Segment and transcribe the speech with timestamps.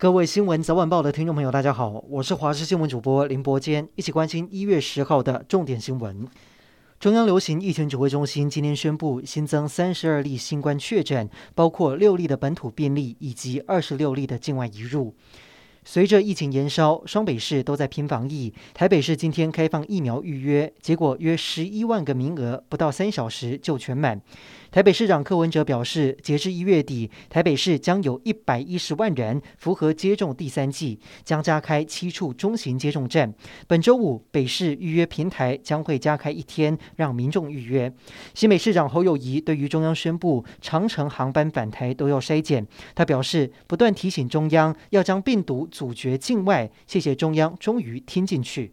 [0.00, 6.24] 各位新闻早晚报的听众朋友，大家好，我是华视新闻主播林伯坚，一起关心一月十号的重点新闻。
[7.00, 15.12] 中央流行疫情指挥中心今天宣布新增三十二例新冠确诊，包括六例的本土病例以及二十六例的境外移入。
[15.90, 18.52] 随着疫情延烧，双北市都在拼防疫。
[18.74, 24.20] 台北市今天开放疫苗预约，结果约十一万个名额，不到三小时就全满。
[24.70, 33.32] 台北市长柯文哲表示，截至一月底，台北市将有一百一十万人符合接种第三剂，将加开七处中型接种站。
[33.66, 37.90] 本周五，北市预约平台将会加开一天，让民众预约。
[38.34, 48.72] 新北市长侯友谊对于中央宣布长程航班返台都要筛检，他表示不断提醒中央要将病毒阻绝境外，谢谢中央终于听进去。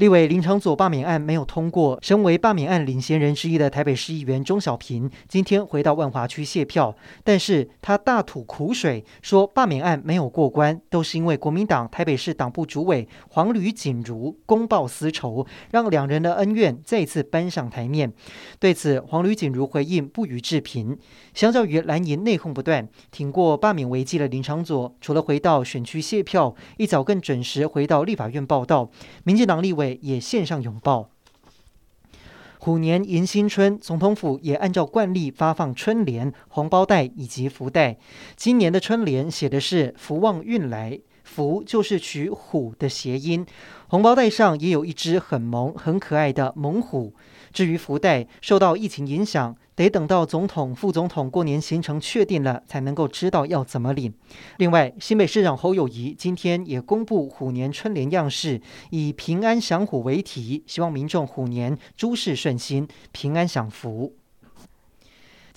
[0.00, 18.10] 立委林长佐罢免案没有通过，身为罢免案领衔人之一的台北市议员钟小平今天回到万华区谢票，但是他大吐苦水，说罢免案没有过关，都是因为国民党台北市党部主委黄吕锦如公报私仇，让两人的恩怨再次搬上台面。
[18.58, 20.96] 对此，黄吕锦如回应不予置评。
[21.34, 28.90] 相较于蓝营内讧不断、挺过罢免危机的林长佐，除了回到选区谢票，一早更准时回到立法院报道。
[29.24, 29.89] 民进党立委。
[30.00, 31.10] 也献上拥抱。
[32.58, 37.96] 虎年迎新春，总统府也按照惯例发放春联、红包袋以及福袋。
[38.36, 43.46] 今年的春联写的是“福旺运来”，福就是取虎的谐音。
[43.86, 47.14] 红包袋上也有一只很萌、很可爱的猛虎。
[47.52, 54.12] 至于福袋，受到疫情影响，得等到总统、副总统过年行程确定了，才能够知道要怎么领。
[54.58, 64.19] 另外，新北市长侯友谊今天也公布虎年春联样式，以“平安祥虎”为题，希望民众虎年诸事顺心、平安享福。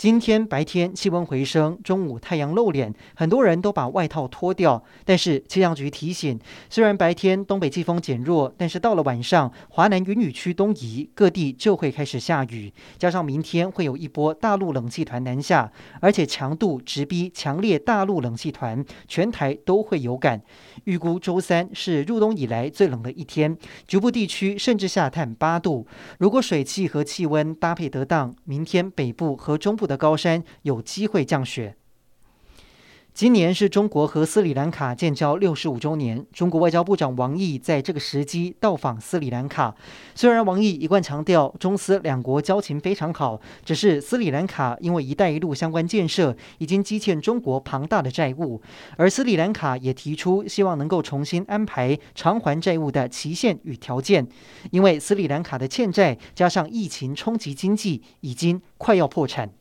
[0.04, 4.84] 今天白天气温回升，中午太阳露脸，很多人都把外套脱掉。
[5.06, 6.38] 但是气象局提醒，
[6.70, 12.74] 虽然白天东北季风减弱，但是到了晚上，华南云雨区东移，各地就会开始下雨。
[12.98, 15.72] 加上明天会有一波大陆冷气团南下，
[16.02, 20.42] 而且强度直逼强烈大陆冷气团，全台都会有感。
[20.84, 25.88] 预估周三是入冬以来最冷的一天，局部地区甚至下探八度。
[26.20, 31.76] 如果水汽和气温搭配得当，明天北部和中部的高山有机会降雪。
[33.14, 39.76] 今年是中国和斯里兰卡建交六十五周年，中国外交部长王毅在这个时机到访斯里兰卡。
[40.16, 48.60] 虽然王毅一贯强调中斯两国交情非常好，只是斯里兰卡因为“一带一路”相关建设已经积欠中国庞大的债务，
[48.98, 54.28] 而斯里兰卡也提出希望能够重新安排偿还债务的期限与条件，
[54.72, 59.52] 因为斯里兰卡的欠债加上疫情冲击经济，已经快要破产。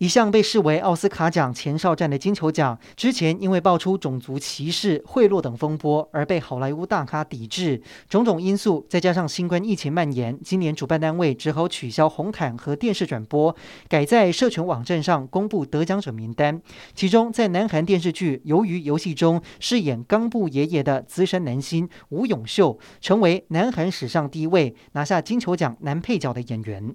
[0.00, 7.82] 一向被视为奥斯卡奖前哨战的金球奖，之前因为爆出种族歧视、贿赂等风波而被好莱坞大咖抵制。
[8.08, 13.54] 种种因素，再加上新冠疫情蔓延，今年主办单位只好取消红毯和电视转播，
[13.90, 16.62] 改在社群网站上公布得奖者名单。
[16.94, 26.94] 其中，在南韩电视剧《鱿鱼游戏》中饰演冈部爷爷的资深男星吴永秀，成为南韩史上第一位拿下金球奖男配角的演员。